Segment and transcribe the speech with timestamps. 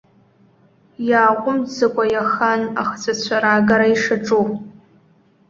[1.09, 4.45] Иааҟәымҵӡакәа иахан ахҵәацәа раагара ишаҿу.